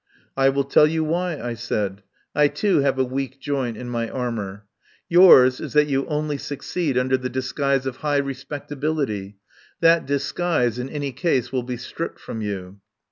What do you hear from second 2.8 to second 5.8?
a weak joint in my armour. Yours is